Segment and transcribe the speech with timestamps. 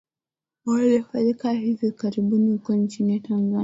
[0.65, 3.59] uliofanyika hivi karibuni huko nchini tanzania